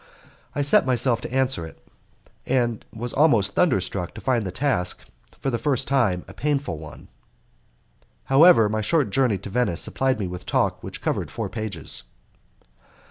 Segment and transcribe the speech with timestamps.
[0.55, 1.79] I set myself to answer it,
[2.47, 5.05] and was almost thunderstruck to find the task,
[5.39, 7.07] for the first time, a painful one.
[8.23, 12.01] However, my short journey to Venice supplied me with talk which covered four pages.